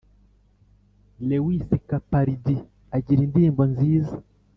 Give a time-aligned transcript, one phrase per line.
[1.27, 2.55] lewis capaldi
[2.95, 4.15] agira indirimbo nziza